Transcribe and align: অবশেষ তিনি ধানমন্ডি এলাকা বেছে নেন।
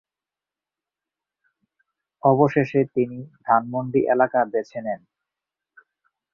অবশেষ 2.23 2.69
তিনি 2.95 3.17
ধানমন্ডি 3.45 4.01
এলাকা 4.13 4.39
বেছে 4.53 4.79
নেন। 4.85 5.01